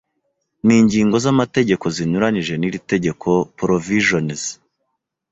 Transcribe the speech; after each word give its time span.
n 0.65 0.67
ingingo 0.79 1.15
z 1.23 1.25
amategeko 1.33 1.85
zinyuranyije 1.95 2.53
n 2.57 2.63
iri 2.67 2.79
tegeko 2.91 3.29
provisions 3.59 4.41